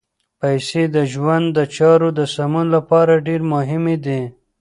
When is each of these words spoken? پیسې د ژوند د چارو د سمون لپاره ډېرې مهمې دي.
پیسې 0.39 0.83
د 0.95 0.97
ژوند 1.13 1.45
د 1.57 1.59
چارو 1.75 2.09
د 2.19 2.21
سمون 2.35 2.65
لپاره 2.75 3.13
ډېرې 3.27 3.45
مهمې 3.55 3.95
دي. 4.05 4.21